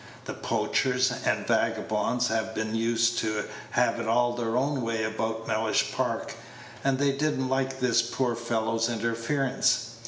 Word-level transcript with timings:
The 0.25 0.33
poachers 0.33 1.11
and 1.25 1.45
vagabonds 1.45 2.29
have 2.29 2.55
been 2.55 2.73
used 2.73 3.19
to 3.19 3.43
have 3.69 3.99
it 3.99 4.07
all 4.07 4.33
their 4.33 4.57
own 4.57 4.81
way 4.81 5.03
about 5.03 5.45
Mellish 5.47 5.91
Park, 5.91 6.33
and 6.83 6.97
they 6.97 7.11
did 7.11 7.39
n't 7.39 7.47
like 7.51 7.79
this 7.79 8.01
poor 8.01 8.33
fellow's 8.35 8.89
interference. 8.89 9.89